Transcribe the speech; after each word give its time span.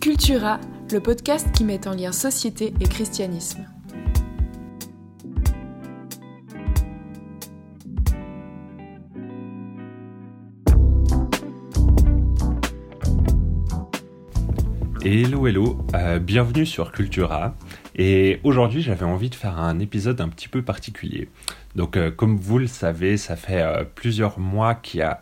Cultura, 0.00 0.60
le 0.92 1.00
podcast 1.00 1.50
qui 1.50 1.64
met 1.64 1.88
en 1.88 1.92
lien 1.92 2.12
société 2.12 2.72
et 2.80 2.84
christianisme. 2.84 3.66
Hello 15.04 15.48
hello, 15.48 15.78
euh, 15.94 16.20
bienvenue 16.20 16.64
sur 16.64 16.92
Cultura. 16.92 17.56
Et 17.96 18.38
aujourd'hui 18.44 18.82
j'avais 18.82 19.04
envie 19.04 19.30
de 19.30 19.34
faire 19.34 19.58
un 19.58 19.80
épisode 19.80 20.20
un 20.20 20.28
petit 20.28 20.48
peu 20.48 20.62
particulier. 20.62 21.28
Donc 21.74 21.96
euh, 21.96 22.12
comme 22.12 22.36
vous 22.36 22.58
le 22.58 22.68
savez, 22.68 23.16
ça 23.16 23.34
fait 23.34 23.62
euh, 23.62 23.82
plusieurs 23.82 24.38
mois 24.38 24.76
qu'il 24.76 25.00
n'y 25.00 25.04
a 25.04 25.20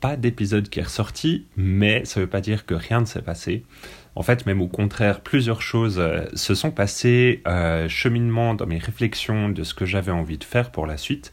pas 0.00 0.16
d'épisode 0.16 0.68
qui 0.68 0.80
est 0.80 0.84
ressorti, 0.84 1.46
mais 1.56 2.04
ça 2.04 2.20
ne 2.20 2.24
veut 2.24 2.30
pas 2.30 2.40
dire 2.40 2.66
que 2.66 2.74
rien 2.74 3.00
ne 3.00 3.06
s'est 3.06 3.22
passé. 3.22 3.64
En 4.18 4.22
fait, 4.22 4.46
même 4.46 4.60
au 4.60 4.66
contraire, 4.66 5.20
plusieurs 5.20 5.62
choses 5.62 6.02
se 6.34 6.54
sont 6.56 6.72
passées, 6.72 7.40
cheminement 7.88 8.54
dans 8.54 8.66
mes 8.66 8.78
réflexions 8.78 9.48
de 9.48 9.62
ce 9.62 9.74
que 9.74 9.86
j'avais 9.86 10.10
envie 10.10 10.38
de 10.38 10.44
faire 10.44 10.72
pour 10.72 10.88
la 10.88 10.96
suite. 10.96 11.30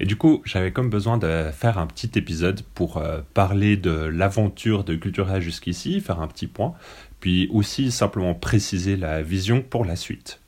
Et 0.00 0.06
du 0.06 0.16
coup, 0.16 0.42
j'avais 0.44 0.72
comme 0.72 0.90
besoin 0.90 1.18
de 1.18 1.50
faire 1.52 1.78
un 1.78 1.86
petit 1.86 2.10
épisode 2.16 2.62
pour 2.74 3.00
parler 3.32 3.76
de 3.76 3.92
l'aventure 3.92 4.82
de 4.82 4.96
Cultura 4.96 5.38
jusqu'ici, 5.38 6.00
faire 6.00 6.20
un 6.20 6.26
petit 6.26 6.48
point, 6.48 6.74
puis 7.20 7.48
aussi 7.52 7.92
simplement 7.92 8.34
préciser 8.34 8.96
la 8.96 9.22
vision 9.22 9.62
pour 9.62 9.84
la 9.84 9.94
suite. 9.94 10.40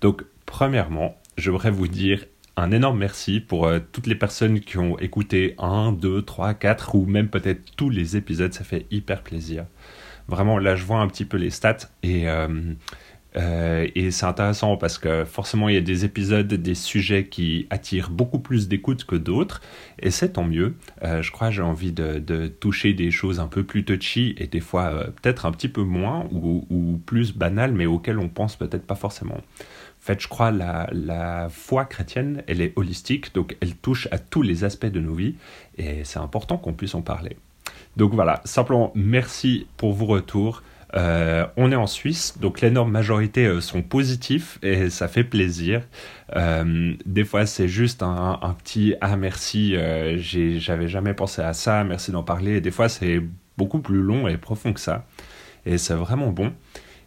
Donc, 0.00 0.24
premièrement, 0.46 1.16
je 1.36 1.50
voudrais 1.50 1.72
vous 1.72 1.88
dire 1.88 2.26
un 2.56 2.72
énorme 2.72 2.98
merci 2.98 3.40
pour 3.40 3.66
euh, 3.66 3.78
toutes 3.92 4.06
les 4.06 4.16
personnes 4.16 4.60
qui 4.60 4.78
ont 4.78 4.98
écouté 4.98 5.54
1, 5.58 5.92
2, 5.92 6.22
3, 6.22 6.54
4 6.54 6.94
ou 6.96 7.06
même 7.06 7.28
peut-être 7.28 7.62
tous 7.76 7.88
les 7.88 8.16
épisodes, 8.16 8.52
ça 8.52 8.64
fait 8.64 8.86
hyper 8.90 9.22
plaisir. 9.22 9.64
Vraiment, 10.28 10.58
là, 10.58 10.76
je 10.76 10.84
vois 10.84 10.98
un 10.98 11.08
petit 11.08 11.24
peu 11.24 11.38
les 11.38 11.50
stats 11.50 11.88
et 12.02 12.28
euh, 12.28 12.74
euh, 13.36 13.86
et 13.94 14.10
c'est 14.10 14.26
intéressant 14.26 14.76
parce 14.76 14.98
que 14.98 15.24
forcément, 15.24 15.68
il 15.68 15.74
y 15.74 15.78
a 15.78 15.82
des 15.82 16.04
épisodes, 16.04 16.46
des 16.52 16.74
sujets 16.74 17.26
qui 17.26 17.66
attirent 17.70 18.10
beaucoup 18.10 18.38
plus 18.38 18.68
d'écoute 18.68 19.04
que 19.04 19.16
d'autres, 19.16 19.60
et 19.98 20.10
c'est 20.10 20.30
tant 20.30 20.44
mieux. 20.44 20.74
Euh, 21.02 21.22
je 21.22 21.30
crois 21.30 21.50
j'ai 21.50 21.62
envie 21.62 21.92
de, 21.92 22.48
toucher 22.60 22.94
des 22.94 23.10
choses 23.10 23.38
un 23.40 23.46
peu 23.46 23.62
plus 23.62 23.84
touchy 23.84 24.34
et 24.38 24.46
des 24.46 24.60
fois 24.60 25.04
peut-être 25.22 25.46
un 25.46 25.52
petit 25.52 25.68
peu 25.68 25.82
moins 25.82 26.26
ou, 26.32 27.00
plus 27.06 27.34
banales, 27.34 27.72
mais 27.72 27.86
auxquelles 27.86 28.18
on 28.18 28.28
pense 28.28 28.56
peut-être 28.56 28.86
pas 28.86 28.94
forcément. 28.96 29.36
En 29.36 30.00
fait, 30.00 30.20
je 30.20 30.28
crois 30.28 30.50
la, 30.50 30.88
la 30.92 31.48
foi 31.50 31.84
chrétienne, 31.84 32.42
elle 32.46 32.60
est 32.60 32.72
holistique, 32.76 33.34
donc 33.34 33.56
elle 33.60 33.74
touche 33.76 34.08
à 34.10 34.18
tous 34.18 34.42
les 34.42 34.64
aspects 34.64 34.86
de 34.86 35.00
nos 35.00 35.14
vies, 35.14 35.34
et 35.76 36.04
c'est 36.04 36.18
important 36.18 36.56
qu'on 36.56 36.72
puisse 36.72 36.94
en 36.94 37.02
parler. 37.02 37.36
Donc 37.98 38.14
voilà, 38.14 38.40
simplement 38.44 38.92
merci 38.94 39.66
pour 39.76 39.92
vos 39.92 40.06
retours. 40.06 40.62
Euh, 40.94 41.46
on 41.56 41.72
est 41.72 41.76
en 41.76 41.88
Suisse, 41.88 42.38
donc 42.40 42.60
l'énorme 42.60 42.92
majorité 42.92 43.44
euh, 43.44 43.60
sont 43.60 43.82
positifs 43.82 44.60
et 44.62 44.88
ça 44.88 45.08
fait 45.08 45.24
plaisir. 45.24 45.82
Euh, 46.36 46.94
des 47.04 47.24
fois, 47.24 47.44
c'est 47.44 47.66
juste 47.66 48.04
un, 48.04 48.56
petit 48.62 48.94
ah 49.00 49.16
merci, 49.16 49.74
j'avais 50.16 50.86
jamais 50.86 51.12
pensé 51.12 51.42
à 51.42 51.52
ça, 51.52 51.82
merci 51.82 52.12
d'en 52.12 52.22
parler. 52.22 52.60
Des 52.60 52.70
fois, 52.70 52.88
c'est 52.88 53.20
beaucoup 53.56 53.80
plus 53.80 54.00
long 54.00 54.28
et 54.28 54.36
profond 54.36 54.72
que 54.72 54.80
ça, 54.80 55.04
et 55.66 55.76
c'est 55.76 55.94
vraiment 55.94 56.30
bon. 56.30 56.52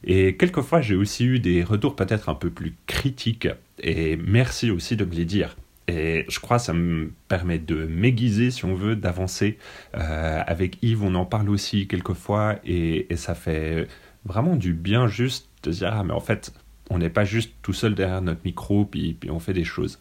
Et 0.03 0.35
quelquefois, 0.35 0.81
j'ai 0.81 0.95
aussi 0.95 1.23
eu 1.23 1.39
des 1.39 1.63
retours 1.63 1.95
peut-être 1.95 2.27
un 2.27 2.35
peu 2.35 2.49
plus 2.49 2.75
critiques, 2.85 3.47
et 3.79 4.17
merci 4.17 4.69
aussi 4.71 4.97
de 4.97 5.05
me 5.05 5.13
les 5.13 5.25
dire. 5.25 5.55
Et 5.91 6.25
je 6.29 6.39
crois 6.39 6.57
que 6.57 6.63
ça 6.63 6.73
me 6.73 7.11
permet 7.27 7.59
de 7.59 7.85
m'aiguiser, 7.85 8.49
si 8.49 8.63
on 8.63 8.75
veut, 8.75 8.95
d'avancer. 8.95 9.57
Euh, 9.97 10.41
avec 10.47 10.77
Yves, 10.81 11.03
on 11.03 11.15
en 11.15 11.25
parle 11.25 11.49
aussi 11.49 11.87
quelquefois, 11.87 12.55
et, 12.65 13.11
et 13.11 13.17
ça 13.17 13.35
fait 13.35 13.87
vraiment 14.23 14.55
du 14.55 14.73
bien 14.73 15.07
juste 15.07 15.49
de 15.63 15.71
dire, 15.71 15.89
ah 15.91 16.03
mais 16.03 16.13
en 16.13 16.21
fait, 16.21 16.53
on 16.89 16.97
n'est 16.97 17.09
pas 17.09 17.25
juste 17.25 17.53
tout 17.61 17.73
seul 17.73 17.93
derrière 17.93 18.21
notre 18.21 18.41
micro, 18.45 18.85
puis, 18.85 19.13
puis 19.19 19.29
on 19.31 19.39
fait 19.39 19.53
des 19.53 19.65
choses. 19.65 19.99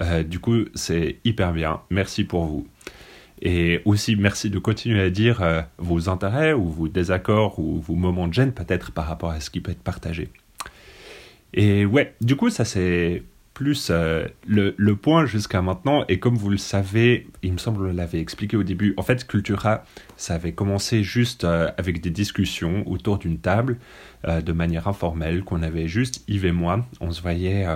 Euh, 0.00 0.24
du 0.24 0.40
coup, 0.40 0.64
c'est 0.74 1.18
hyper 1.24 1.52
bien. 1.52 1.82
Merci 1.90 2.24
pour 2.24 2.44
vous. 2.46 2.66
Et 3.40 3.80
aussi, 3.84 4.16
merci 4.16 4.50
de 4.50 4.58
continuer 4.58 5.00
à 5.00 5.10
dire 5.10 5.42
euh, 5.42 5.62
vos 5.78 6.08
intérêts 6.08 6.52
ou 6.52 6.68
vos 6.68 6.88
désaccords 6.88 7.60
ou 7.60 7.78
vos 7.80 7.94
moments 7.94 8.26
de 8.26 8.34
gêne 8.34 8.52
peut-être 8.52 8.90
par 8.90 9.06
rapport 9.06 9.30
à 9.30 9.38
ce 9.38 9.50
qui 9.50 9.60
peut 9.60 9.70
être 9.70 9.82
partagé. 9.82 10.30
Et 11.54 11.86
ouais, 11.86 12.14
du 12.20 12.34
coup, 12.34 12.50
ça 12.50 12.64
c'est 12.64 13.22
plus 13.58 13.88
euh, 13.90 14.28
le, 14.46 14.94
point 14.94 15.26
jusqu'à 15.26 15.62
maintenant, 15.62 16.04
et 16.08 16.20
comme 16.20 16.36
vous 16.36 16.48
le 16.48 16.58
savez, 16.58 17.26
il 17.42 17.54
me 17.54 17.58
semble 17.58 17.90
que 17.90 17.92
l'avait 17.92 18.20
expliqué 18.20 18.56
au 18.56 18.62
début, 18.62 18.94
en 18.96 19.02
fait, 19.02 19.26
Cultura, 19.26 19.82
ça 20.16 20.34
avait 20.34 20.52
commencé 20.52 21.02
juste 21.02 21.42
euh, 21.42 21.68
avec 21.76 22.00
des 22.00 22.10
discussions 22.10 22.88
autour 22.88 23.18
d'une 23.18 23.40
table, 23.40 23.78
euh, 24.28 24.40
de 24.42 24.52
manière 24.52 24.86
informelle, 24.86 25.42
qu'on 25.42 25.60
avait 25.64 25.88
juste 25.88 26.22
Yves 26.28 26.44
et 26.44 26.52
moi. 26.52 26.86
On 27.00 27.10
se 27.10 27.20
voyait 27.20 27.66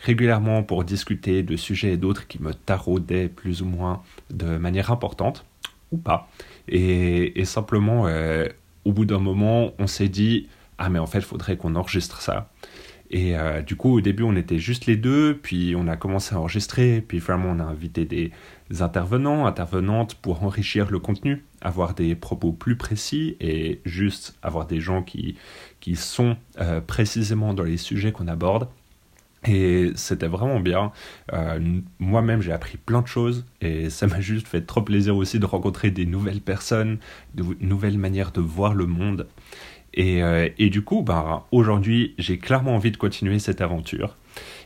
régulièrement 0.00 0.62
pour 0.62 0.84
discuter 0.84 1.42
de 1.42 1.56
sujets 1.56 1.94
et 1.94 1.96
d'autres 1.96 2.26
qui 2.26 2.42
me 2.42 2.52
taraudaient 2.52 3.28
plus 3.28 3.62
ou 3.62 3.64
moins 3.64 4.02
de 4.28 4.58
manière 4.58 4.90
importante, 4.90 5.46
ou 5.92 5.96
pas. 5.96 6.28
Et, 6.68 7.40
et 7.40 7.46
simplement, 7.46 8.06
au 8.84 8.92
bout 8.92 9.06
d'un 9.06 9.18
moment, 9.18 9.72
on 9.78 9.86
s'est 9.86 10.10
dit, 10.10 10.48
ah 10.76 10.90
mais 10.90 10.98
en 10.98 11.06
fait, 11.06 11.20
il 11.20 11.24
faudrait 11.24 11.56
qu'on 11.56 11.74
enregistre 11.74 12.20
ça. 12.20 12.50
Et 13.12 13.36
euh, 13.36 13.60
du 13.60 13.76
coup, 13.76 13.94
au 13.94 14.00
début, 14.00 14.22
on 14.22 14.34
était 14.36 14.58
juste 14.58 14.86
les 14.86 14.96
deux, 14.96 15.38
puis 15.40 15.74
on 15.76 15.86
a 15.86 15.96
commencé 15.96 16.34
à 16.34 16.40
enregistrer, 16.40 17.04
puis 17.06 17.18
vraiment, 17.18 17.50
on 17.50 17.60
a 17.60 17.64
invité 17.64 18.06
des 18.06 18.32
intervenants, 18.80 19.44
intervenantes 19.44 20.14
pour 20.14 20.42
enrichir 20.42 20.90
le 20.90 20.98
contenu, 20.98 21.44
avoir 21.60 21.94
des 21.94 22.14
propos 22.14 22.52
plus 22.52 22.76
précis 22.76 23.36
et 23.38 23.82
juste 23.84 24.38
avoir 24.42 24.66
des 24.66 24.80
gens 24.80 25.02
qui, 25.02 25.36
sont 25.94 26.36
euh, 26.58 26.80
précisément 26.80 27.52
dans 27.52 27.64
les 27.64 27.76
sujets 27.76 28.12
qu'on 28.12 28.28
aborde. 28.28 28.68
Et 29.46 29.90
c'était 29.96 30.28
vraiment 30.28 30.60
bien. 30.60 30.92
Euh, 31.32 31.80
moi-même, 31.98 32.40
j'ai 32.40 32.52
appris 32.52 32.78
plein 32.78 33.02
de 33.02 33.08
choses 33.08 33.44
et 33.60 33.90
ça 33.90 34.06
m'a 34.06 34.20
juste 34.20 34.46
fait 34.46 34.62
trop 34.62 34.82
plaisir 34.82 35.16
aussi 35.16 35.38
de 35.40 35.46
rencontrer 35.46 35.90
des 35.90 36.06
nouvelles 36.06 36.40
personnes, 36.40 36.98
de 37.34 37.44
nouvelles 37.60 37.98
manières 37.98 38.30
de 38.30 38.40
voir 38.40 38.72
le 38.72 38.86
monde. 38.86 39.26
Et, 39.94 40.22
euh, 40.22 40.48
et, 40.58 40.70
du 40.70 40.82
coup, 40.82 41.02
bah, 41.02 41.46
aujourd'hui, 41.52 42.14
j'ai 42.18 42.38
clairement 42.38 42.74
envie 42.74 42.90
de 42.90 42.96
continuer 42.96 43.38
cette 43.38 43.60
aventure. 43.60 44.16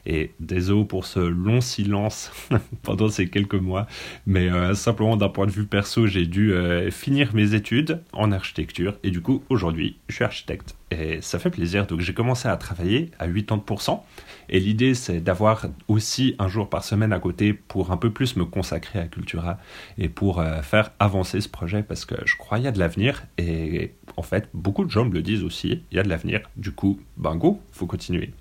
Et 0.06 0.31
désolé 0.41 0.84
pour 0.84 1.05
ce 1.05 1.21
long 1.21 1.61
silence 1.61 2.31
pendant 2.83 3.09
ces 3.09 3.28
quelques 3.28 3.55
mois, 3.55 3.87
mais 4.27 4.49
euh, 4.49 4.75
simplement 4.75 5.17
d'un 5.17 5.28
point 5.28 5.47
de 5.47 5.50
vue 5.50 5.67
perso, 5.67 6.06
j'ai 6.06 6.27
dû 6.27 6.53
euh, 6.53 6.91
finir 6.91 7.34
mes 7.34 7.55
études 7.55 8.03
en 8.12 8.31
architecture. 8.31 8.97
Et 9.03 9.11
du 9.11 9.21
coup, 9.21 9.43
aujourd'hui, 9.49 9.99
je 10.09 10.15
suis 10.15 10.25
architecte. 10.25 10.77
Et 10.93 11.21
ça 11.21 11.41
fait 11.41 11.50
plaisir. 11.50 11.87
Donc 11.87 12.00
j'ai 12.00 12.15
commencé 12.15 12.47
à 12.47 12.56
travailler 12.56 13.11
à 13.19 13.27
80%. 13.27 14.00
Et 14.49 14.61
l'idée, 14.61 14.94
c'est 14.94 15.21
d'avoir 15.21 15.67
aussi 15.89 16.37
un 16.38 16.47
jour 16.47 16.71
par 16.71 16.84
semaine 16.84 17.12
à 17.12 17.19
côté 17.19 17.53
pour 17.53 17.91
un 17.91 17.97
peu 17.97 18.12
plus 18.12 18.37
me 18.37 18.44
consacrer 18.44 19.00
à 19.00 19.09
Cultura 19.09 19.59
et 19.99 20.09
pour 20.09 20.41
faire 20.62 20.93
avancer 21.00 21.41
ce 21.41 21.49
projet 21.49 21.83
parce 21.83 22.05
que 22.05 22.15
je 22.25 22.37
crois 22.37 22.59
qu'il 22.59 22.67
y 22.67 22.69
a 22.69 22.73
de 22.73 22.78
l'avenir. 22.78 23.25
Et 23.37 23.94
en 24.17 24.23
fait, 24.23 24.49
beaucoup 24.55 24.84
de 24.84 24.91
gens 24.91 25.05
me 25.05 25.12
le 25.12 25.23
disent 25.23 25.43
aussi, 25.43 25.83
il 25.91 25.97
y 25.97 25.99
a 25.99 26.05
de 26.05 26.09
l'avenir. 26.09 26.49
Du 26.56 26.71
coup, 26.71 27.00
bingo, 27.17 27.61
faut 27.73 27.87
continuer. 27.87 28.33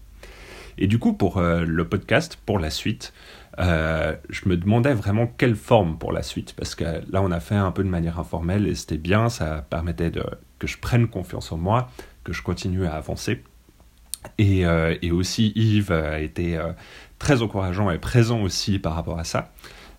Et 0.78 0.88
du 0.88 1.00
coup, 1.00 1.14
pour 1.14 1.38
euh, 1.38 1.64
le 1.66 1.88
podcast, 1.88 2.38
pour 2.46 2.60
la 2.60 2.70
suite, 2.70 3.14
euh, 3.60 4.16
je 4.30 4.50
me 4.50 4.58
demandais 4.58 4.94
vraiment 4.94 5.28
quelle 5.28 5.56
forme 5.56 5.98
pour 5.98 6.12
la 6.12 6.24
suite, 6.24 6.54
parce 6.54 6.76
que 6.76 6.84
là, 6.84 7.22
on 7.22 7.32
a 7.32 7.40
fait 7.40 7.56
un 7.56 7.72
peu 7.72 7.84
de 7.84 7.90
manière 7.90 8.20
informelle 8.20 8.68
et 8.68 8.76
c'était 8.76 8.98
bien, 8.98 9.30
ça 9.30 9.66
permettait 9.70 10.12
que 10.60 10.68
je 10.68 10.78
prenne 10.78 11.08
confiance 11.08 11.52
en 11.52 11.58
moi, 11.58 11.90
que 12.24 12.34
je 12.34 12.42
continue 12.42 12.86
à 12.86 12.94
avancer. 12.94 13.44
Et, 14.38 14.66
euh, 14.66 14.96
aussi, 15.12 15.54
Yves 15.56 15.92
a 15.92 16.20
été 16.20 16.60
très 17.20 17.42
encourageant 17.42 17.92
et 17.92 18.00
présent 18.00 18.42
aussi 18.42 18.80
par 18.80 18.96
rapport 18.96 19.20
à 19.20 19.24
ça. 19.24 19.54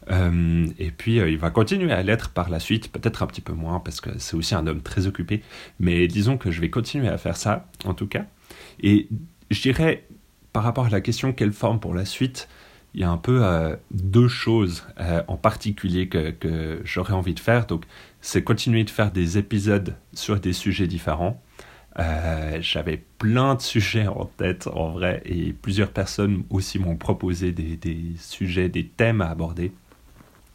Et 0.09 0.93
puis 0.97 1.17
il 1.17 1.39
va 1.39 1.51
continuer 1.51 1.93
à 1.93 2.03
l'être 2.03 2.31
par 2.31 2.49
la 2.49 2.61
suite, 2.61 2.93
peut-être 2.93 3.25
un 3.25 3.27
petit 3.27 3.41
peu 3.41 3.53
moins 3.53 3.81
parce 3.81 4.01
que 4.01 4.11
c'est 4.19 4.37
aussi 4.37 4.55
un 4.55 4.65
homme 4.69 4.81
très 4.81 5.09
occupé, 5.09 5.43
mais 5.81 6.07
disons 6.07 6.37
que 6.37 6.53
je 6.53 6.61
vais 6.61 6.71
continuer 6.71 7.09
à 7.09 7.19
faire 7.19 7.37
ça 7.37 7.67
en 7.85 7.93
tout 7.93 8.07
cas. 8.07 8.25
Et 8.81 9.09
je 9.51 9.63
dirais 9.63 10.07
par 10.57 10.65
rapport 10.65 10.87
à 10.87 10.89
la 10.89 11.03
question 11.03 11.35
quelle 11.35 11.53
forme 11.53 11.81
pour 11.81 11.93
la 11.93 12.07
suite, 12.07 12.49
il 12.95 13.03
y 13.03 13.05
a 13.05 13.11
un 13.11 13.19
peu 13.19 13.45
euh, 13.45 13.77
deux 13.91 14.27
choses 14.27 14.87
en 15.29 15.37
particulier 15.37 16.09
que, 16.09 16.81
j'aurais 16.83 17.13
envie 17.13 17.35
de 17.35 17.41
faire. 17.41 17.67
Donc 17.67 17.85
c'est 18.23 18.43
continuer 18.43 18.83
de 18.85 18.89
faire 18.89 19.13
des 19.13 19.37
épisodes 19.37 19.95
sur 20.15 20.41
des 20.41 20.55
sujets 20.55 20.87
différents. 20.87 21.43
J'avais 22.61 23.03
plein 23.19 23.55
de 23.55 23.61
sujets 23.61 24.07
en 24.07 24.25
tête 24.25 24.67
en 24.67 24.93
vrai 24.93 25.21
et 25.27 25.53
plusieurs 25.53 25.91
personnes 25.91 26.45
aussi 26.49 26.79
m'ont 26.79 26.97
proposé 26.97 27.53
des, 27.53 28.15
sujets, 28.19 28.71
des 28.71 28.87
thèmes 28.87 29.21
à 29.21 29.29
aborder. 29.29 29.73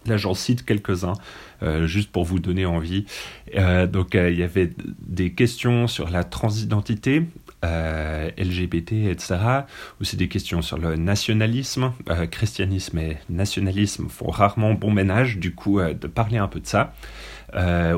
Là, 0.08 0.18
j'en 0.18 0.34
cite 0.34 0.66
quelques-uns, 0.66 1.14
euh, 1.62 1.86
juste 1.86 2.12
pour 2.12 2.24
vous 2.24 2.40
donner 2.40 2.66
envie. 2.66 3.06
Euh, 3.56 3.86
donc, 3.86 4.16
euh, 4.16 4.32
il 4.32 4.40
y 4.40 4.44
avait 4.44 4.72
des 5.00 5.32
questions 5.34 5.86
sur 5.86 6.10
la 6.10 6.24
transidentité, 6.24 7.24
LGBT, 7.64 8.94
etc. 9.10 9.38
Aussi 10.00 10.18
des 10.18 10.28
questions 10.28 10.62
sur 10.62 10.78
le 10.78 10.96
nationalisme. 10.96 11.94
christianisme 12.32 12.98
et 12.98 13.18
nationalisme 13.30 14.08
font 14.10 14.30
rarement 14.30 14.74
bon 14.74 14.92
ménage, 14.92 15.38
du 15.38 15.54
coup, 15.54 15.80
de 15.80 16.08
parler 16.08 16.38
un 16.38 16.48
peu 16.48 16.60
de 16.60 16.68
ça. 16.68 16.94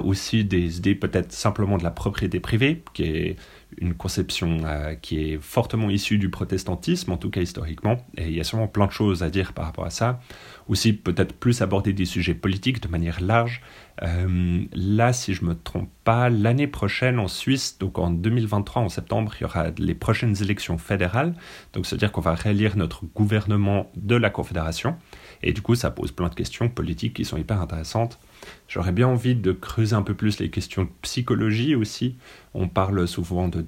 Aussi 0.04 0.46
des 0.46 0.78
idées 0.78 0.96
peut-être 0.96 1.32
simplement 1.32 1.78
de 1.78 1.84
la 1.84 1.92
propriété 1.92 2.40
privée, 2.40 2.84
qui 2.94 3.04
est 3.04 3.36
une 3.80 3.96
conception 3.96 4.62
qui 5.02 5.20
est 5.20 5.42
fortement 5.42 5.90
issue 5.90 6.18
du 6.18 6.30
protestantisme, 6.30 7.12
en 7.12 7.18
tout 7.18 7.30
cas 7.30 7.42
historiquement, 7.42 7.98
et 8.18 8.28
il 8.28 8.34
y 8.34 8.40
a 8.40 8.44
sûrement 8.44 8.68
plein 8.68 8.86
de 8.86 8.92
choses 8.92 9.24
à 9.24 9.30
dire 9.30 9.54
par 9.54 9.66
rapport 9.66 9.86
à 9.86 9.90
ça. 9.90 10.20
Aussi, 10.68 10.94
peut-être 10.94 11.34
plus 11.34 11.62
aborder 11.62 11.92
des 11.92 12.06
sujets 12.06 12.36
politiques 12.36 12.82
de 12.82 12.88
manière 12.88 13.20
large. 13.22 13.62
là, 14.02 15.14
si 15.14 15.34
je 15.34 15.46
me 15.46 15.56
trompe 15.56 15.90
pas, 16.04 16.30
l'année 16.30 16.68
prochaine 16.68 17.20
en 17.20 17.28
Suisse, 17.28 17.78
donc 17.80 18.00
en 18.00 18.10
2023, 18.10 18.82
en 18.82 18.90
septembre, 18.90 19.34
il 19.40 19.44
y 19.44 19.46
aura 19.46 19.68
les 19.78 19.94
prochaines 19.94 20.42
élections 20.42 20.78
fédérales. 20.78 21.36
Donc, 21.74 21.86
c'est-à-dire 21.86 22.12
qu'on 22.12 22.22
va 22.22 22.34
réélire 22.34 22.76
notre 22.76 23.06
gouvernement 23.06 23.92
de 23.96 24.16
la 24.16 24.30
Confédération. 24.30 24.96
Et 25.44 25.54
du 25.54 25.62
coup, 25.62 25.76
ça 25.76 25.92
pose 25.92 26.12
plein 26.12 26.30
de 26.30 26.36
questions 26.36 26.70
politiques 26.70 27.16
qui 27.16 27.26
sont 27.26 27.38
hyper 27.38 27.62
intéressantes. 27.62 28.18
J'aurais 28.68 28.92
bien 28.92 29.08
envie 29.08 29.36
de 29.36 29.52
creuser 29.52 29.96
un 29.96 30.02
peu 30.02 30.14
plus 30.14 30.40
les 30.40 30.50
questions 30.50 30.84
de 30.84 30.90
psychologie 31.02 31.76
aussi. 31.76 32.18
On 32.54 32.68
parle 32.68 33.08
souvent 33.08 33.48
de 33.48 33.62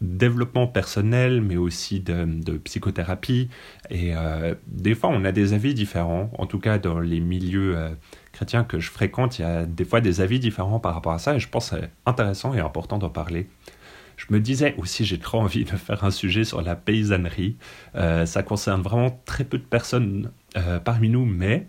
développement, 0.00 0.66
personnel, 0.66 1.40
mais 1.40 1.56
aussi 1.56 2.00
de, 2.00 2.56
psychothérapie. 2.58 3.48
Et 3.90 4.14
euh, 4.14 4.54
des 4.66 4.94
fois, 4.94 5.10
on 5.10 5.24
a 5.24 5.32
des 5.32 5.52
avis 5.52 5.74
différents. 5.74 6.30
En 6.38 6.46
tout 6.46 6.58
cas, 6.58 6.78
dans 6.78 7.00
les 7.00 7.20
milieux 7.20 7.76
euh, 7.76 7.90
chrétiens 8.32 8.64
que 8.64 8.78
je 8.78 8.90
fréquente, 8.90 9.38
il 9.38 9.42
y 9.42 9.44
a 9.44 9.64
des 9.64 9.84
fois 9.84 10.00
des 10.00 10.20
avis 10.20 10.38
différents 10.38 10.80
par 10.80 10.94
rapport 10.94 11.12
à 11.12 11.18
ça. 11.18 11.34
Et 11.34 11.40
je 11.40 11.48
pense 11.48 11.70
que 11.70 11.76
c'est 11.76 11.90
intéressant 12.04 12.54
et 12.54 12.60
important 12.60 12.98
d'en 12.98 13.10
parler. 13.10 13.48
Je 14.16 14.26
me 14.30 14.40
disais 14.40 14.74
aussi, 14.78 15.04
j'ai 15.04 15.18
trop 15.18 15.40
envie 15.40 15.64
de 15.64 15.76
faire 15.76 16.04
un 16.04 16.10
sujet 16.10 16.44
sur 16.44 16.62
la 16.62 16.74
paysannerie. 16.74 17.56
Euh, 17.94 18.26
ça 18.26 18.42
concerne 18.42 18.82
vraiment 18.82 19.20
très 19.26 19.44
peu 19.44 19.58
de 19.58 19.64
personnes 19.64 20.30
euh, 20.56 20.80
parmi 20.80 21.10
nous, 21.10 21.26
mais 21.26 21.66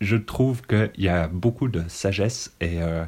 je 0.00 0.16
trouve 0.16 0.62
qu'il 0.62 0.90
y 0.98 1.08
a 1.08 1.28
beaucoup 1.28 1.68
de 1.68 1.82
sagesse 1.88 2.54
et, 2.60 2.80
euh, 2.82 3.04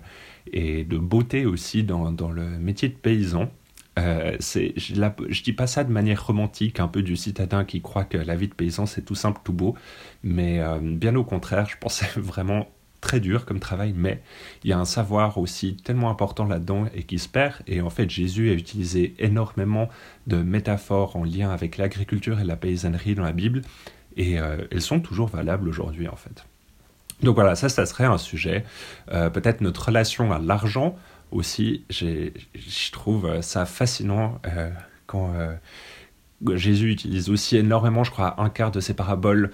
de 0.55 0.99
beauté 0.99 1.47
aussi 1.47 1.85
dans, 1.85 2.11
le 2.11 2.45
métier 2.59 2.89
de 2.89 2.95
paysan. 2.95 3.51
Je 3.97 4.01
ne 4.01 5.43
dis 5.43 5.53
pas 5.53 5.67
ça 5.67 5.85
de 5.85 5.93
manière 5.93 6.27
romantique, 6.27 6.81
un 6.81 6.89
peu 6.89 7.03
du 7.03 7.17
citadin 7.17 7.65
qui 7.65 7.83
croit 7.83 8.05
que 8.05 8.19
la 8.19 8.37
vie 8.37 8.49
de 8.49 8.55
paysan 8.55 8.87
c'est 8.87 9.03
tout 9.03 9.15
simple, 9.15 9.41
tout 9.45 9.53
beau, 9.53 9.75
mais 10.23 10.61
bien 10.81 11.15
au 11.15 11.25
contraire, 11.25 11.67
je 11.67 11.77
c'est 11.89 12.11
vraiment 12.19 12.69
très 13.03 13.21
dur 13.21 13.45
comme 13.45 13.61
travail, 13.61 13.93
mais 13.95 14.23
il 14.65 14.71
y 14.71 14.73
a 14.73 14.79
un 14.79 14.87
savoir 14.87 15.37
aussi 15.37 15.77
tellement 15.77 16.09
important 16.09 16.47
là-dedans 16.47 16.87
et 16.95 17.03
qui 17.03 17.19
se 17.19 17.29
perd. 17.29 17.57
Et 17.67 17.83
en 17.83 17.91
fait, 17.91 18.09
Jésus 18.09 18.49
a 18.49 18.55
utilisé 18.55 19.15
énormément 19.19 19.91
de 20.27 20.37
métaphores 20.37 21.17
en 21.17 21.25
lien 21.25 21.51
avec 21.51 21.77
l'agriculture 21.77 22.41
et 22.41 22.45
la 22.45 22.57
paysannerie 22.57 23.15
dans 23.15 23.25
la 23.25 23.33
Bible 23.33 23.61
et 24.17 24.39
euh, 24.39 24.65
elles 24.71 24.83
sont 24.83 25.01
toujours 25.01 25.29
valables 25.29 25.69
aujourd'hui 25.69 26.09
en 26.09 26.17
fait. 26.17 26.45
Donc 27.23 27.35
voilà, 27.35 27.55
ça, 27.55 27.69
ça 27.69 27.87
serait 27.87 28.05
un 28.05 28.19
sujet. 28.19 28.65
Euh, 29.13 29.31
peut-être 29.31 29.61
notre 29.61 29.87
relation 29.87 30.33
à 30.33 30.39
l'argent 30.39 30.97
aussi, 31.31 31.85
je 31.89 32.91
trouve 32.91 33.41
ça 33.41 33.65
fascinant 33.65 34.41
euh, 34.47 34.71
quand 35.07 35.35
Jésus 36.55 36.91
utilise 36.91 37.31
aussi 37.31 37.57
énormément, 37.57 38.05
je 38.05 38.11
crois, 38.11 38.41
un 38.41 38.51
quart 38.51 38.71
de 38.71 38.81
ses 38.81 38.95
paraboles 38.95 39.51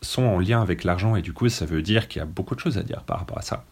sont 0.00 0.22
en 0.22 0.38
lien 0.38 0.62
avec 0.62 0.84
l'argent 0.84 1.16
et 1.16 1.22
du 1.22 1.32
coup 1.32 1.48
ça 1.48 1.66
veut 1.66 1.82
dire 1.82 2.08
qu'il 2.08 2.20
y 2.20 2.22
a 2.22 2.26
beaucoup 2.26 2.54
de 2.54 2.60
choses 2.60 2.78
à 2.78 2.82
dire 2.82 3.02
par 3.02 3.18
rapport 3.18 3.38
à 3.38 3.42
ça. 3.42 3.64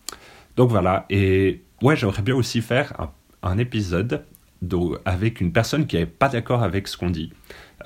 Donc 0.56 0.70
voilà, 0.70 1.04
et 1.10 1.62
ouais, 1.82 1.96
j'aimerais 1.96 2.22
bien 2.22 2.34
aussi 2.34 2.62
faire 2.62 3.10
un, 3.42 3.58
épisode 3.58 4.24
avec 5.04 5.40
une 5.40 5.52
personne 5.52 5.86
qui 5.86 5.96
n'est 5.96 6.06
pas 6.06 6.28
d'accord 6.28 6.62
avec 6.62 6.88
ce 6.88 6.96
qu'on 6.96 7.10
dit. 7.10 7.32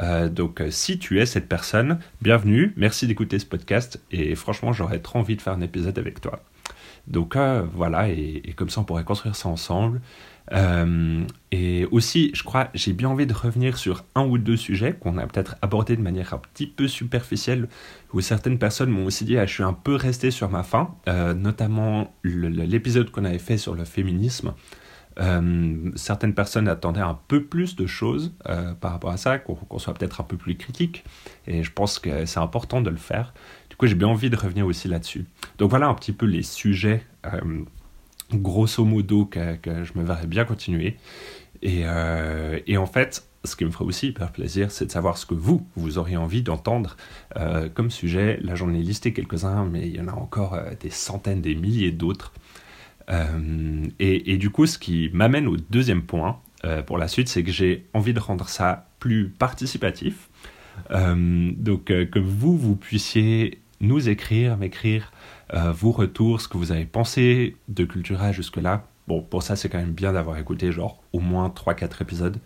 Euh, 0.01 0.29
donc 0.29 0.61
euh, 0.61 0.71
si 0.71 0.99
tu 0.99 1.21
es 1.21 1.27
cette 1.27 1.49
personne, 1.49 1.99
bienvenue, 2.23 2.73
merci 2.77 3.07
d'écouter 3.07 3.39
ce 3.39 3.45
podcast 3.45 4.01
et 4.11 4.35
franchement 4.35 4.73
j'aurais 4.73 5.01
trop 5.01 5.19
envie 5.19 5.37
de 5.37 5.43
faire 5.43 5.53
un 5.53 5.61
épisode 5.61 5.99
avec 5.99 6.21
toi. 6.21 6.43
Donc 7.06 7.37
euh, 7.37 7.64
voilà, 7.75 8.08
et, 8.08 8.55
comme 8.56 8.70
ça 8.70 8.81
on 8.81 8.85
pourrait 8.85 9.05
construire 9.05 9.37
ça 9.37 9.49
ensemble. 9.49 10.00
et 11.52 11.87
aussi, 11.91 12.31
je 12.35 12.43
crois, 12.43 12.69
j'ai 12.75 12.93
bien 12.93 13.08
envie 13.08 13.26
de 13.26 13.35
revenir 13.35 13.76
sur 13.76 14.05
un 14.14 14.25
ou 14.25 14.37
deux 14.38 14.56
sujets 14.56 14.94
qu'on 14.94 15.17
a 15.19 15.26
peut-être 15.26 15.56
abordés 15.62 15.97
de 15.97 16.02
manière 16.02 16.35
un 16.35 16.38
petit 16.38 16.67
peu 16.67 16.88
superficielle, 16.88 17.69
où 18.12 18.20
certaines 18.20 18.58
personnes 18.58 18.91
m'ont 18.91 19.06
aussi 19.06 19.25
dit 19.25 19.38
ah, 19.38 19.47
je 19.47 19.55
suis 19.55 19.62
un 19.62 19.73
peu 19.73 19.94
resté 19.94 20.31
sur 20.31 20.50
ma 20.50 20.62
faim, 20.62 20.94
notamment 21.06 22.12
l'épisode 22.25 23.11
qu'on 23.11 23.25
avait 23.25 23.38
fait 23.38 23.58
sur 23.58 23.75
le 23.75 23.85
féminisme. 23.85 24.55
Euh, 25.19 25.91
certaines 25.97 26.35
personnes 26.35 26.69
attendaient 26.69 27.00
un 27.00 27.19
peu 27.29 27.44
plus 27.44 27.76
de 27.76 27.87
choses 27.87 28.32
euh, 28.49 28.75
par 28.75 28.93
rapport 28.93 29.11
à 29.11 29.17
ça, 29.17 29.38
qu'on 29.38 29.79
soit 29.79 29.94
peut-être 29.94 30.20
un 30.20 30.25
peu 30.25 30.37
plus 30.37 30.56
critique. 30.56 31.05
Et 31.47 31.62
je 31.62 31.73
pense 31.73 31.99
que 31.99 32.25
c'est 32.26 32.41
important 32.41 32.81
de 32.81 32.91
le 32.91 32.97
faire. 32.97 33.35
J'ai 33.87 33.94
bien 33.94 34.09
envie 34.09 34.31
de 34.31 34.37
revenir 34.37 34.67
aussi 34.67 34.88
là-dessus. 34.88 35.27
Donc 35.59 35.71
voilà 35.71 35.88
un 35.88 35.94
petit 35.94 36.12
peu 36.12 36.27
les 36.27 36.43
sujets, 36.43 37.05
euh, 37.27 37.41
grosso 38.32 38.85
modo, 38.85 39.25
que, 39.25 39.59
je 39.65 39.99
me 39.99 40.05
verrais 40.05 40.27
bien 40.27 40.44
continuer. 40.44 40.97
Et, 41.62 41.82
et, 42.67 42.79
en 42.79 42.87
fait, 42.87 43.29
ce 43.44 43.55
qui 43.55 43.67
me 43.67 43.71
ferait 43.71 43.85
aussi 43.85 44.09
hyper 44.09 44.32
plaisir, 44.32 44.71
c'est 44.71 44.87
de 44.87 44.91
savoir 44.91 45.19
ce 45.19 45.27
que 45.27 45.35
vous, 45.35 45.67
vous 45.77 45.99
auriez 45.99 46.17
envie 46.17 46.43
d'entendre 46.43 46.97
comme 47.75 47.91
sujet. 47.91 48.38
Là, 48.43 48.55
j'en 48.55 48.73
ai 48.73 48.79
listé 48.79 49.12
quelques-uns, 49.12 49.67
mais 49.67 49.87
il 49.87 49.94
y 49.94 50.00
en 50.00 50.09
a 50.09 50.15
encore 50.15 50.59
des 50.81 50.88
centaines, 50.88 51.43
des 51.43 51.55
milliers 51.55 51.91
d'autres. 51.91 52.33
Euh, 53.11 53.87
et, 53.99 54.37
du 54.37 54.50
coup, 54.50 54.67
ce 54.67 54.79
qui 54.79 55.11
m'amène 55.12 55.47
au 55.47 55.56
deuxième 55.56 56.03
point 56.03 56.41
euh, 56.65 56.83
pour 56.83 56.99
la 56.99 57.09
suite, 57.09 57.29
c'est 57.29 57.43
que 57.43 57.53
j'ai 57.53 57.87
envie 57.94 58.15
de 58.15 58.21
rendre 58.21 58.49
ça 58.49 58.88
plus 58.99 59.29
participatif. 59.29 60.29
Euh, 60.93 61.50
donc 61.56 61.87
que 61.87 62.19
vous, 62.19 62.56
vous 62.56 62.76
puissiez 62.76 63.60
nous 63.81 64.09
écrire, 64.09 64.56
m'écrire 64.56 65.12
vos 65.53 65.91
retours, 65.91 66.41
ce 66.41 66.49
que 66.49 66.56
vous 66.56 66.71
avez 66.71 66.85
pensé 66.85 67.56
de 67.69 67.85
Cultura 67.85 68.31
jusque-là. 68.31 68.87
Bon, 69.09 69.21
pour 69.21 69.43
ça, 69.43 69.56
c'est 69.56 69.69
quand 69.69 69.79
même 69.79 69.93
bien 69.93 70.12
d'avoir 70.12 70.38
écouté 70.38 70.71
genre 70.71 71.03
au 71.12 71.19
moins 71.19 71.49
3-4 71.49 72.03
épisodes. 72.03 72.38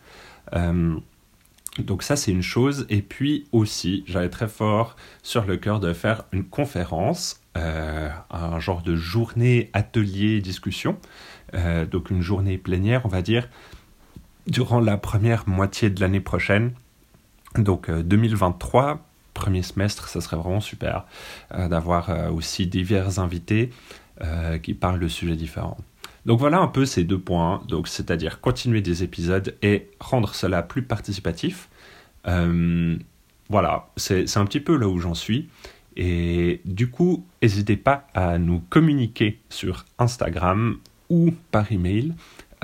donc 0.53 2.03
ça, 2.03 2.17
c'est 2.17 2.31
une 2.31 2.43
chose. 2.43 2.87
Et 2.89 3.03
puis 3.03 3.47
aussi, 3.53 4.05
j'avais 4.07 4.31
très 4.31 4.49
fort 4.49 4.97
sur 5.23 5.45
le 5.45 5.57
cœur 5.57 5.81
de 5.81 5.93
faire 5.93 6.25
une 6.33 6.45
conférence 6.45 7.45
euh, 7.57 8.09
un 8.31 8.59
genre 8.59 8.83
de 8.83 8.97
journée 8.97 9.71
atelier 9.75 10.41
discussion, 10.41 10.99
euh, 11.55 11.87
donc 11.87 12.11
une 12.11 12.21
journée 12.21 12.59
plénière, 12.59 13.03
on 13.05 13.09
va 13.09 13.23
dire, 13.23 13.49
durant 14.49 14.81
la 14.81 14.97
première 14.97 15.49
moitié 15.49 15.89
de 15.89 16.01
l'année 16.01 16.21
prochaine, 16.21 16.73
donc 17.57 17.89
2023. 17.89 19.04
Euh, 19.35 19.35
premier 19.35 19.63
semestre, 19.63 20.09
ça 20.09 20.21
serait 20.21 20.37
vraiment 20.37 20.61
super 20.61 21.05
d'avoir 21.51 22.33
aussi 22.33 22.67
divers 22.67 23.19
invités 23.19 23.71
qui 24.63 24.75
parlent 24.75 25.01
de 25.01 25.09
sujets 25.09 25.37
différents. 25.37 25.77
Donc 26.25 26.39
voilà 26.39 26.61
un 26.61 26.69
peu 26.69 26.87
ces 26.87 27.05
deux 27.05 27.19
points, 27.19 27.63
donc 27.69 27.89
c'est-à-dire 27.89 28.41
continuer 28.41 28.81
des 28.81 29.03
épisodes 29.03 29.55
et 29.61 29.91
rendre 30.01 30.35
cela 30.35 30.63
plus 30.63 30.83
participatif. 30.83 31.69
voilà, 32.25 33.89
c'est 33.97 34.37
un 34.37 34.47
petit 34.47 34.61
peu 34.61 34.77
là 34.77 34.89
où 34.89 34.99
j'en 34.99 35.15
suis. 35.15 35.49
Et 35.97 36.61
du 36.65 36.91
coup, 36.91 37.27
n'hésitez 37.43 37.77
pas 37.77 38.07
à 38.15 38.39
nous 38.39 38.61
communiquer 38.71 39.41
sur 39.49 39.85
Instagram 39.99 40.79
ou 41.09 41.33
par 41.51 41.71
email 41.71 42.15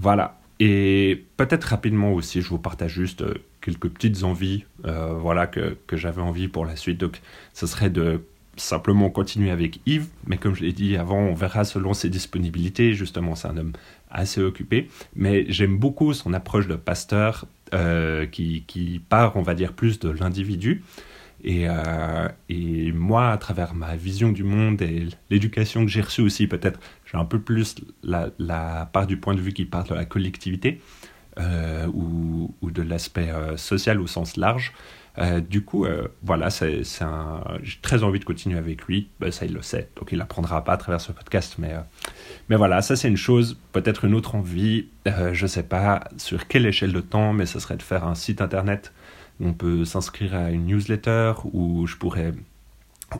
Voilà, 0.00 0.38
et 0.60 1.24
peut-être 1.36 1.64
rapidement 1.64 2.12
aussi, 2.12 2.42
je 2.42 2.48
vous 2.48 2.58
partage 2.58 2.92
juste 2.92 3.22
euh, 3.22 3.34
quelques 3.60 3.88
petites 3.88 4.24
envies 4.24 4.64
euh, 4.84 5.14
voilà, 5.14 5.46
que, 5.46 5.76
que 5.86 5.96
j'avais 5.96 6.22
envie 6.22 6.48
pour 6.48 6.66
la 6.66 6.76
suite. 6.76 6.98
Donc, 6.98 7.20
ce 7.54 7.66
serait 7.66 7.90
de 7.90 8.24
simplement 8.60 9.10
continuer 9.10 9.50
avec 9.50 9.80
Yves, 9.86 10.08
mais 10.26 10.36
comme 10.36 10.54
je 10.54 10.62
l'ai 10.62 10.72
dit 10.72 10.96
avant, 10.96 11.18
on 11.18 11.34
verra 11.34 11.64
selon 11.64 11.94
ses 11.94 12.08
disponibilités. 12.10 12.94
Justement, 12.94 13.34
c'est 13.34 13.48
un 13.48 13.56
homme 13.56 13.72
assez 14.10 14.40
occupé, 14.40 14.88
mais 15.14 15.46
j'aime 15.48 15.78
beaucoup 15.78 16.12
son 16.14 16.32
approche 16.32 16.66
de 16.66 16.76
pasteur 16.76 17.46
euh, 17.74 18.26
qui, 18.26 19.00
part, 19.08 19.36
on 19.36 19.42
va 19.42 19.54
dire, 19.54 19.72
plus 19.72 19.98
de 19.98 20.10
l'individu. 20.10 20.82
Et, 21.44 21.66
et, 22.48 22.90
moi, 22.90 23.30
à 23.30 23.38
travers 23.38 23.72
ma 23.72 23.94
vision 23.94 24.32
du 24.32 24.42
monde 24.42 24.82
et 24.82 25.06
l'éducation 25.30 25.84
que 25.84 25.90
j'ai 25.90 26.00
reçue 26.00 26.22
aussi, 26.22 26.48
peut-être 26.48 26.80
j'ai 27.10 27.16
un 27.16 27.24
peu 27.24 27.40
plus 27.40 27.76
la, 28.02 28.88
part 28.92 29.06
du 29.06 29.16
point 29.16 29.34
de 29.34 29.40
vue 29.40 29.52
qui 29.52 29.64
parle 29.64 29.86
de 29.88 29.94
la 29.94 30.04
collectivité 30.04 30.80
euh, 31.38 31.86
ou, 31.86 32.70
de 32.70 32.82
l'aspect 32.82 33.30
euh, 33.30 33.56
social 33.56 34.00
au 34.00 34.06
sens 34.06 34.36
large. 34.36 34.72
Euh, 35.18 35.40
du 35.40 35.64
coup, 35.64 35.86
voilà, 36.22 36.50
c'est, 36.50 36.82
un... 37.00 37.42
j'ai 37.62 37.78
très 37.82 38.02
envie 38.02 38.20
de 38.20 38.24
continuer 38.24 38.58
avec 38.58 38.84
lui. 38.84 39.08
Ben, 39.20 39.32
ça, 39.32 39.46
il 39.46 39.52
le 39.52 39.62
sait, 39.62 39.88
donc 39.96 40.10
il 40.12 40.18
n'apprendra 40.18 40.62
pas 40.64 40.72
à 40.72 40.76
travers 40.76 41.00
ce 41.00 41.12
podcast. 41.12 41.56
Mais, 41.58 41.74
mais 42.48 42.56
voilà, 42.56 42.82
ça, 42.82 42.94
c'est 42.94 43.08
une 43.08 43.16
chose. 43.16 43.58
Peut-être 43.72 44.04
une 44.04 44.14
autre 44.14 44.34
envie, 44.34 44.86
je 45.06 45.42
ne 45.42 45.48
sais 45.48 45.64
pas 45.64 46.04
sur 46.18 46.46
quelle 46.46 46.66
échelle 46.66 46.92
de 46.92 47.00
temps, 47.00 47.32
mais 47.32 47.46
ce 47.46 47.58
serait 47.58 47.76
de 47.76 47.82
faire 47.82 48.04
un 48.04 48.14
site 48.14 48.40
internet 48.40 48.92
on 49.40 49.52
peut 49.52 49.84
s'inscrire 49.84 50.34
à 50.34 50.50
une 50.50 50.66
newsletter 50.66 51.34
où 51.52 51.86
je 51.86 51.96
pourrais 51.96 52.32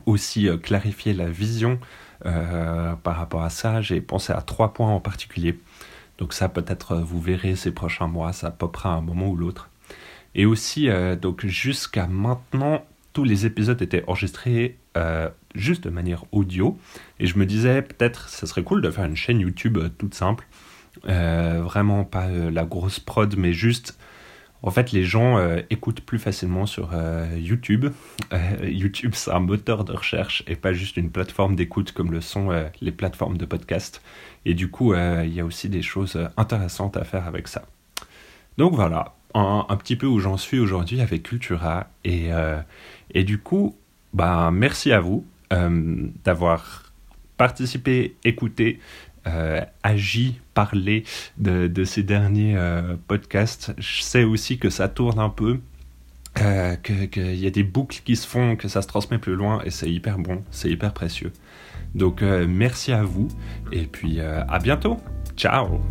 aussi 0.05 0.49
clarifier 0.61 1.13
la 1.13 1.29
vision 1.29 1.79
par 2.23 3.15
rapport 3.15 3.43
à 3.43 3.49
ça. 3.49 3.81
J'ai 3.81 4.01
pensé 4.01 4.33
à 4.33 4.41
trois 4.41 4.73
points 4.73 4.91
en 4.91 4.99
particulier. 4.99 5.59
Donc 6.17 6.33
ça, 6.33 6.49
peut-être, 6.49 6.97
vous 6.97 7.21
verrez 7.21 7.55
ces 7.55 7.71
prochains 7.71 8.07
mois, 8.07 8.33
ça 8.33 8.51
popera 8.51 8.93
à 8.93 8.97
un 8.97 9.01
moment 9.01 9.29
ou 9.29 9.35
l'autre. 9.37 9.69
Et 10.35 10.45
aussi, 10.45 10.89
donc 11.21 11.45
jusqu'à 11.45 12.07
maintenant, 12.07 12.85
tous 13.13 13.23
les 13.23 13.45
épisodes 13.45 13.81
étaient 13.81 14.03
enregistrés 14.07 14.77
juste 15.55 15.83
de 15.83 15.89
manière 15.89 16.23
audio. 16.31 16.77
Et 17.19 17.25
je 17.25 17.37
me 17.37 17.45
disais, 17.45 17.81
peut-être, 17.81 18.29
ça 18.29 18.45
serait 18.45 18.63
cool 18.63 18.81
de 18.81 18.91
faire 18.91 19.05
une 19.05 19.15
chaîne 19.15 19.39
YouTube 19.39 19.79
toute 19.97 20.13
simple. 20.13 20.47
vraiment 21.03 22.03
pas 22.03 22.27
la 22.29 22.65
grosse 22.65 22.99
prod, 22.99 23.35
mais 23.37 23.53
juste 23.53 23.97
en 24.61 24.71
fait, 24.71 24.91
les 24.91 25.03
gens 25.03 25.37
euh, 25.37 25.61
écoutent 25.69 26.01
plus 26.01 26.19
facilement 26.19 26.65
sur 26.65 26.89
euh, 26.93 27.37
YouTube. 27.37 27.87
Euh, 28.33 28.69
YouTube, 28.69 29.11
c'est 29.15 29.31
un 29.31 29.39
moteur 29.39 29.85
de 29.85 29.93
recherche 29.93 30.43
et 30.47 30.55
pas 30.55 30.73
juste 30.73 30.97
une 30.97 31.11
plateforme 31.11 31.55
d'écoute 31.55 31.93
comme 31.93 32.11
le 32.11 32.21
sont 32.21 32.49
les 32.81 32.91
plateformes 32.91 33.37
de 33.37 33.45
podcast. 33.45 34.01
Et 34.45 34.53
du 34.53 34.69
coup, 34.69 34.93
il 34.93 35.33
y 35.33 35.39
a 35.39 35.45
aussi 35.45 35.69
des 35.69 35.81
choses 35.81 36.19
intéressantes 36.37 36.97
à 36.97 37.03
faire 37.03 37.27
avec 37.27 37.47
ça. 37.47 37.63
Donc 38.57 38.73
voilà, 38.73 39.15
un, 39.33 39.77
petit 39.77 39.95
peu 39.95 40.07
où 40.07 40.19
j'en 40.19 40.37
suis 40.37 40.59
aujourd'hui 40.59 41.01
avec 41.01 41.23
Cultura. 41.23 41.87
Et, 42.03 42.29
et 43.13 43.23
du 43.23 43.37
coup, 43.37 43.75
bah, 44.13 44.49
merci 44.51 44.91
à 44.91 44.99
vous 44.99 45.25
d'avoir 46.23 46.91
participé, 47.37 48.15
écouté 48.23 48.79
euh, 49.27 49.61
agi, 49.83 50.39
parler 50.53 51.03
de, 51.37 51.83
ces 51.83 52.03
derniers 52.03 52.55
euh, 52.55 52.95
podcasts. 53.07 53.73
Je 53.77 54.01
sais 54.01 54.23
aussi 54.23 54.57
que 54.57 54.69
ça 54.69 54.87
tourne 54.87 55.19
un 55.19 55.29
peu, 55.29 55.59
euh, 56.41 56.75
qu'il 56.75 57.35
y 57.35 57.47
a 57.47 57.49
des 57.51 57.63
boucles 57.63 58.01
qui 58.03 58.15
se 58.15 58.27
font, 58.27 58.55
que 58.55 58.67
ça 58.67 58.81
se 58.81 58.87
transmet 58.87 59.17
plus 59.17 59.35
loin, 59.35 59.61
et 59.65 59.71
c'est 59.71 59.91
hyper 59.91 60.17
bon, 60.17 60.43
c'est 60.51 60.69
hyper 60.69 60.93
précieux. 60.93 61.31
Donc 61.95 62.21
merci 62.21 62.91
à 62.91 63.03
vous, 63.03 63.29
et 63.71 63.87
puis 63.87 64.21
à 64.21 64.59
bientôt. 64.59 64.99
Ciao 65.35 65.81